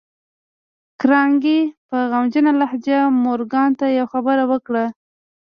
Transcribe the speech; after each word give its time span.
کارنګي 1.01 1.59
په 1.87 1.97
غمجنه 2.11 2.51
لهجه 2.61 2.99
مورګان 3.23 3.69
ته 3.79 3.85
يوه 3.97 4.09
خبره 4.13 4.43
وکړه. 4.51 4.85